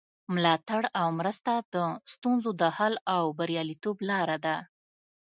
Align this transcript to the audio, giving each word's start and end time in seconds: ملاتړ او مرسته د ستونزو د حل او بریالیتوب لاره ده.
ملاتړ 0.33 0.81
او 1.01 1.07
مرسته 1.19 1.51
د 1.73 1.75
ستونزو 2.13 2.51
د 2.61 2.63
حل 2.77 2.93
او 3.15 3.23
بریالیتوب 3.37 3.97
لاره 4.09 4.37
ده. 4.45 4.55